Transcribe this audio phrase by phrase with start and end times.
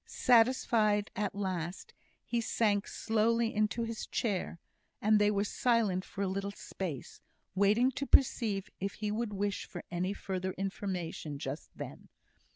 [0.07, 1.93] Satisfied at last,
[2.25, 4.57] he sank slowly into his chair;
[4.99, 7.21] and they were silent for a little space,
[7.53, 12.09] waiting to perceive if he would wish for any further information just then.